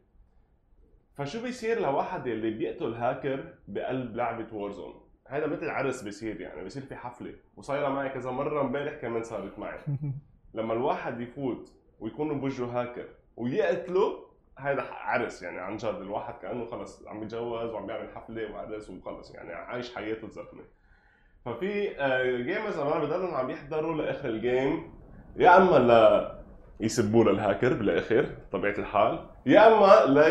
فشو 1.13 1.41
بيصير 1.41 1.79
لواحد 1.79 2.27
اللي 2.27 2.51
بيقتل 2.51 2.93
هاكر 2.93 3.53
بقلب 3.67 4.15
لعبة 4.15 4.55
Warzone 4.55 4.93
هذا 5.27 5.47
مثل 5.47 5.69
عرس 5.69 6.03
بيصير 6.03 6.41
يعني 6.41 6.63
بيصير 6.63 6.83
في 6.83 6.95
حفلة 6.95 7.33
وصايرة 7.57 7.89
معي 7.89 8.09
كذا 8.09 8.31
مرة 8.31 8.61
امبارح 8.61 8.93
كمان 9.01 9.23
صارت 9.23 9.59
معي. 9.59 9.79
لما 10.53 10.73
الواحد 10.73 11.21
يفوت 11.21 11.73
ويكون 11.99 12.39
بوجهه 12.39 12.81
هاكر 12.81 13.05
ويقتله 13.37 14.26
هذا 14.57 14.81
عرس 14.91 15.43
يعني 15.43 15.59
عن 15.59 15.77
جد 15.77 15.85
الواحد 16.01 16.33
كأنه 16.41 16.65
خلص 16.65 17.07
عم 17.07 17.23
يتجوز 17.23 17.69
وعم 17.69 17.89
يعمل 17.89 18.09
حفلة 18.15 18.51
وعرس 18.51 18.89
وخلص 18.89 19.35
يعني 19.35 19.53
عايش 19.53 19.95
حياته 19.95 20.25
الزلمة. 20.25 20.63
ففي 21.45 21.83
gamers 22.45 22.77
أنا 22.79 22.99
بضلهم 22.99 23.33
عم 23.35 23.49
يحضروا 23.49 23.95
لآخر 23.95 24.29
ال 24.29 24.42
game 24.42 24.93
يا 25.35 25.57
أما 25.57 25.77
لا 25.77 26.37
يسبوا 26.79 27.23
للهاكر 27.23 27.73
بالآخر 27.73 28.25
طبيعة 28.51 28.77
الحال. 28.77 29.25
يا 29.45 29.67
أما 29.67 30.11
لا 30.13 30.27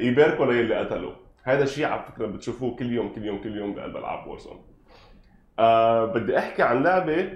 يباركوا 0.00 0.46
للي 0.46 0.74
قتلوا 0.78 1.12
هذا 1.42 1.62
الشيء 1.62 1.84
على 1.86 2.02
فكرة 2.02 2.26
بتشوفوه 2.26 2.76
كل 2.76 2.92
يوم 2.92 3.14
كل 3.14 3.24
يوم 3.24 3.42
كل 3.42 3.56
يوم 3.56 3.74
بقلب 3.74 3.96
العاب 3.96 4.26
Warzone 4.26 4.64
آه 5.58 6.04
بدي 6.04 6.38
أحكي 6.38 6.62
عن 6.62 6.82
لعبة 6.82 7.32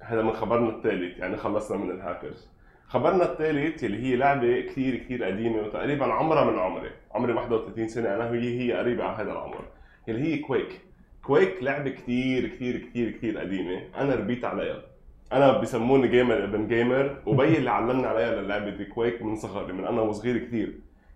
هذا 0.00 0.22
من 0.22 0.32
خبرنا 0.32 0.68
الثالث 0.68 1.18
يعني 1.18 1.36
خلصنا 1.36 1.76
من 1.78 1.90
الهاكرز 1.90 2.50
خبرنا 2.90 3.32
الثالث 3.32 3.84
اللي 3.84 4.02
هي 4.02 4.16
لعبة 4.16 4.60
كثير 4.60 4.96
كثير 4.96 5.24
قديمة 5.24 5.58
وتقريبا 5.62 6.04
عمرها 6.06 6.44
من 6.50 6.58
عمري 6.58 6.90
عمري 7.14 7.32
31 7.32 7.88
سنة 7.88 8.14
أنا 8.14 8.30
وهي 8.30 8.60
هي 8.60 8.72
قريبة 8.72 9.04
على 9.04 9.22
هذا 9.22 9.32
العمر 9.32 9.64
اللي 10.08 10.22
هي 10.22 10.38
Quake. 10.38 10.80
Quake 11.22 11.62
لعبة 11.62 11.90
كثير 11.90 12.48
كثير 12.48 12.78
كثير 12.78 13.10
كثير 13.10 13.38
قديمة 13.38 13.82
أنا 13.96 14.14
ربيت 14.14 14.44
عليها. 14.44 14.82
أنا 15.32 15.58
بسموني 15.58 16.08
gamer 16.08 16.44
ابن 16.44 16.68
gamer 16.68 17.16
وبي 17.26 17.58
اللي 17.58 17.70
علمني 17.70 18.06
عليها 18.06 18.42
للعبة 18.42 18.70
دي 18.70 18.84
Quake 18.84 19.22
من 19.22 19.36
صغري 19.36 19.72
من 19.72 19.84
أنا 19.84 20.00
وصغير 20.00 20.38
كثير 20.38 20.72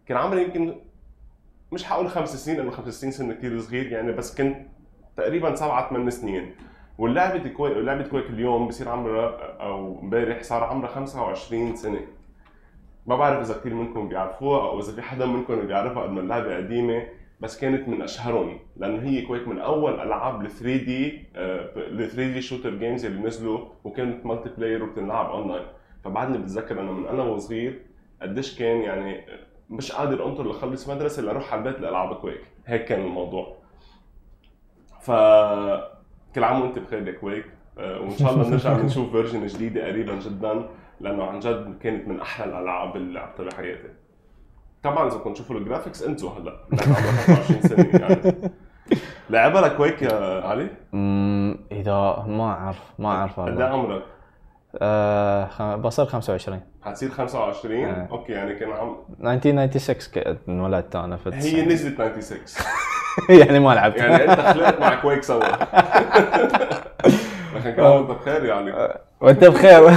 كان 0.07 0.16
عمري 0.16 0.43
يمكن 0.43 0.75
مش 1.73 1.85
حقول 1.85 2.09
خمس 2.09 2.45
سنين 2.45 2.57
لأنه 2.57 2.71
خمس 2.71 3.00
سنين 3.00 3.12
سنة 3.12 3.35
كثير 3.35 3.61
صغير 3.61 3.87
يعني 3.93 4.12
بس 4.12 4.35
كنت 4.35 4.57
تقريبا 5.16 5.54
سبعة 5.54 5.88
ثمان 5.90 6.11
سنين. 6.11 6.54
واللعبة 6.98 7.48
Quake 7.49 7.76
لعبة 7.76 8.02
Quake 8.08 8.26
اليوم 8.30 8.68
بصير 8.68 8.88
عمرها 8.88 9.56
أو 9.60 10.00
امبارح 10.00 10.42
صار 10.42 10.64
عمرها 10.64 10.88
25 10.88 11.76
سنة. 11.76 12.00
ما 13.06 13.16
بعرف 13.16 13.50
إذا 13.50 13.60
كثير 13.60 13.74
منكم 13.74 14.08
بيعرفوها 14.08 14.60
أو 14.68 14.80
إذا 14.80 14.92
في 14.92 15.02
حدا 15.02 15.26
منكم 15.26 15.66
بيعرفها 15.66 16.02
قد 16.02 16.10
ما 16.10 16.20
اللعبة 16.20 16.56
قديمة 16.56 17.06
بس 17.40 17.60
كانت 17.60 17.88
من 17.88 18.02
أشهرهم 18.02 18.58
لأنه 18.76 19.02
هي 19.02 19.22
Quake 19.23 19.49
من 19.48 19.58
أول 19.58 20.00
ألعاب 20.00 20.40
ال 20.44 20.50
3D 20.50 21.25
ال 21.36 22.10
3D 22.11 22.40
shooter 22.42 22.70
games 22.75 23.04
اللي 23.04 23.22
نزلوا 23.22 23.60
وكانت 23.84 24.26
multiplayer 24.26 24.84
وبتنلعب 24.84 25.30
اونلاين 25.30 25.66
فبعدني 26.04 26.38
بتذكر 26.38 26.80
أنا 26.80 26.92
من 26.92 27.06
أنا 27.06 27.22
وصغير 27.22 27.80
قديش 28.22 28.58
كان 28.58 28.80
يعني 28.82 29.26
مش 29.70 29.92
قادر 29.92 30.26
أنطر 30.26 30.48
لخلص 30.50 30.88
مدرسة 30.90 31.22
لأروح 31.22 31.52
على 31.52 31.58
البيت 31.68 31.80
لألعب 31.80 32.14
Quake 32.14 32.40
هيك 32.66 32.84
كان 32.84 33.00
الموضوع. 33.00 33.56
ف 35.00 35.10
كل 36.34 36.44
عام 36.44 36.60
وانت 36.60 36.78
بخير 36.78 37.08
يا 37.08 37.12
Quake 37.12 37.44
آه، 37.78 38.00
وإن 38.00 38.10
شاء 38.16 38.32
الله 38.32 38.48
نرجع 38.50 38.72
نشوف 38.76 39.10
version 39.11 39.46
جديدة 39.46 39.86
قريبا 39.86 40.14
جدا 40.14 40.68
لأنه 41.00 41.24
عن 41.24 41.40
جد 41.40 41.78
كانت 41.82 42.08
من 42.08 42.20
أحلى 42.20 42.44
الألعاب 42.46 42.96
اللي 42.96 43.14
لعبتها 43.14 43.44
بحياتي 43.46 43.88
طبعا 44.82 45.08
إذا 45.08 45.18
كنت 45.18 45.34
تشوفوا 45.36 45.56
ال 45.56 45.62
graphics 45.62 46.02
أنتوا 46.02 46.30
هلا 46.30 46.52
عمرها 46.72 47.36
25 47.44 47.60
سنة 47.62 48.00
يعني 48.00 48.50
لعبها 49.30 49.60
ل 49.61 49.67
Quake 49.67 50.02
يا 50.02 50.40
علي؟ 50.46 50.68
امم 50.94 51.58
إذا 51.72 52.24
ما 52.28 52.44
أعرف 52.44 52.80
ما 52.98 53.08
أعرف 53.08 53.40
قد 53.40 53.46
إيه 53.48 53.54
والله 53.54 53.66
عمرك؟ 53.68 54.02
آه 54.78 55.76
بصير 55.76 56.04
25 56.04 56.60
حتصير 56.82 57.10
25 57.10 57.84
آه. 57.84 58.08
okay 58.11 58.32
يعني 58.32 58.54
كان 58.54 58.70
عم 58.70 58.96
1996 59.20 60.12
ك- 60.24 60.38
انولدت 60.48 60.96
أنا 60.96 61.16
في 61.16 61.30
هي. 61.34 61.66
نزلت 61.66 61.94
96 61.94 62.38
يعني 63.40 63.59
ما 63.59 63.75
لعبت. 63.75 63.97
يعني 63.97 64.33
أنت 64.33 64.40
خلقت 64.40 64.80
مع 64.80 64.94
Quake 64.94 65.23
سوا. 65.23 65.44
لكن 67.54 67.71
كل 67.70 67.77
عام 67.77 67.84
وانت 67.85 68.11
بخير 68.11 68.44
يعني. 68.44 68.75
وأنت 69.21 69.44
بخير. 69.44 69.88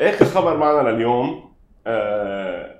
اخر 0.00 0.24
خبر 0.24 0.56
معنا 0.56 0.88
لليوم؟ 0.88 1.52
آه 1.86 2.74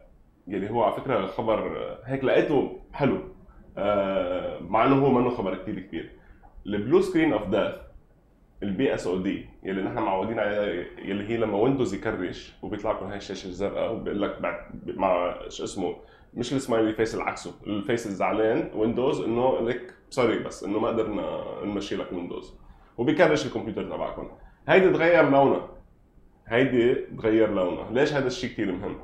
يلي 0.49 0.71
هو 0.71 0.83
على 0.83 0.95
فكرة 0.95 1.27
خبر 1.27 1.87
هيك 2.05 2.25
لقيته 2.25 2.81
حلو. 2.93 3.19
آه 3.79 4.59
مع 4.61 4.85
إنه 4.85 5.07
هو 5.07 5.11
منه 5.11 5.31
خبر 5.31 5.55
كثير 5.55 5.81
كبير. 5.81 6.11
ال 6.67 6.74
blue 6.74 7.01
screen 7.01 7.33
of 7.33 7.49
death 7.49 7.75
ال 8.63 8.95
BSOD 8.95 9.47
يلي 9.63 9.83
نحن 9.83 9.95
معودين 9.95 10.39
عليها 10.39 10.85
يلي 10.99 11.29
هي 11.29 11.37
لما 11.37 11.59
Windows 11.59 11.95
ي 11.95 12.05
crash 12.05 12.55
وبيطلع 12.63 12.93
لكم 12.93 13.07
هاي 13.07 13.17
الشاشة 13.17 13.47
الزرقاء 13.47 13.95
وبيقول 13.95 14.23
لك 14.23 14.41
بعد 14.41 14.57
مع 14.87 15.39
شو 15.49 15.65
اسمه 15.65 15.97
مش 16.35 16.53
ال 16.53 16.58
smiley 16.58 16.93
face 16.93 17.15
اللي 17.15 17.25
عكسه 17.25 17.55
ال 17.67 17.75
face 17.75 18.07
الزعلان 18.07 18.71
Windows 18.75 19.21
إنه 19.21 19.61
لك 19.61 19.95
sorry 20.11 20.39
بس 20.39 20.65
إنه 20.65 20.79
ما 20.79 20.89
قدرنا 20.89 21.45
نمشي 21.65 21.97
لك 21.97 22.13
Windows 22.13 22.55
وبي 22.99 23.17
crash 23.17 23.47
الكمبيوتر 23.47 23.85
تبعكم. 23.85 24.29
هيدي 24.69 24.91
تغير 24.91 25.31
لونها. 25.31 25.69
هيدي 26.47 26.95
تغير 26.95 27.51
لونها. 27.51 27.91
ليش 27.93 28.13
هذا 28.13 28.27
الشيء 28.27 28.51
كثير 28.51 28.73
مهم؟ 28.73 28.97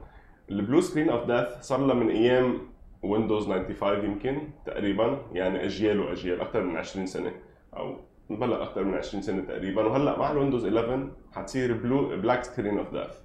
ال 0.51 0.57
blue 0.57 0.81
screen 0.81 1.11
of 1.11 1.25
death 1.25 1.61
صار 1.61 1.87
لها 1.87 1.95
من 1.95 2.11
أيام 2.11 2.59
Windows 3.03 3.47
95 3.49 4.05
يمكن 4.05 4.39
تقريبا 4.67 5.23
يعني 5.33 5.65
أجيال 5.65 6.01
وأجيال 6.01 6.41
أكثر 6.41 6.63
من 6.63 6.77
20 6.77 7.07
سنة 7.07 7.33
أو 7.77 7.97
بلا 8.31 8.63
أكثر 8.63 8.85
من 8.85 8.95
20 8.95 9.23
سنة 9.23 9.43
تقريبا 9.43 9.85
وهلأ 9.85 10.19
مع 10.19 10.31
ال 10.31 10.35
Windows 10.35 10.67
11 10.67 11.09
حتصير 11.33 11.73
blue 11.73 12.09
black 12.09 12.45
screen 12.45 12.79
of 12.79 12.93
death 12.93 13.23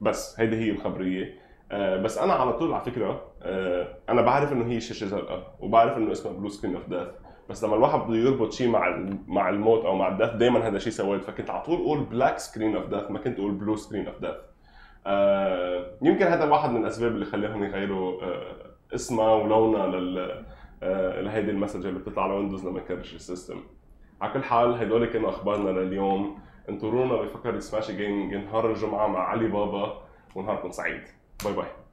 بس 0.00 0.40
هيدي 0.40 0.56
هي 0.56 0.70
الخبرية. 0.70 1.34
آه 1.72 1.96
بس 1.96 2.18
أنا 2.18 2.32
على 2.32 2.52
طول 2.52 2.72
على 2.72 2.84
فكرة 2.84 3.32
آه 3.42 3.98
أنا 4.08 4.22
بعرف 4.22 4.52
إنه 4.52 4.66
هي 4.66 4.80
شاشة 4.80 5.06
زرقاء 5.06 5.56
وبعرف 5.60 5.96
إنه 5.96 6.12
اسمها 6.12 6.32
blue 6.32 6.48
screen 6.48 6.74
of 6.74 6.88
death 6.88 7.08
بس 7.50 7.64
لما 7.64 7.76
الواحد 7.76 7.98
بده 8.00 8.16
يربط 8.16 8.52
شيء 8.52 8.68
مع 8.68 9.08
مع 9.26 9.48
الموت 9.48 9.84
أو 9.84 9.94
مع 9.94 10.08
ال 10.08 10.12
death 10.12 10.34
دائما 10.34 10.68
هذا 10.68 10.76
الشيء 10.76 10.92
سودا. 10.92 11.24
فكنت 11.24 11.50
على 11.50 11.62
طول 11.62 11.80
أقول 11.80 12.04
black 12.04 12.38
screen 12.38 12.76
of 12.76 12.86
death 12.86 13.10
ما 13.10 13.18
كنت 13.18 13.38
أقول 13.38 13.52
blue 13.52 13.76
screen 13.76 14.06
of 14.06 14.16
آه 15.06 15.90
يمكن 16.02 16.26
هذا 16.26 16.44
واحد 16.44 16.70
من 16.70 16.80
الأسباب 16.80 17.12
اللي 17.12 17.24
خليهم 17.24 17.64
يغيروا 17.64 18.22
آه 18.22 18.74
اسمها 18.94 19.34
ولونها 19.34 19.86
لل 19.86 20.44
آه 20.82 21.20
لهيدي 21.20 21.50
ال 21.50 21.54
message 21.54 21.86
اللي 21.86 21.98
بتطلع 21.98 22.22
على 22.22 22.32
Windows 22.34 22.66
لما 22.66 22.78
ي 22.78 22.84
crash 22.84 23.14
ال 23.14 23.21
system 23.21 23.60
على 24.20 24.32
كل 24.32 24.42
حال 24.44 24.74
هدول 24.74 25.06
كانوا 25.06 25.30
أخبارنا 25.30 25.70
لليوم. 25.70 26.38
انطرونا 26.68 27.16
بفقرة 27.16 27.60
سماشي 27.60 27.96
gaming 27.96 28.34
نهار 28.34 28.70
الجمعة 28.70 29.06
مع 29.06 29.20
علي 29.20 29.48
بابا 29.48 30.02
ونهاركم 30.34 30.70
سعيد. 30.70 31.02
bye 31.44 31.52
bye. 31.52 31.83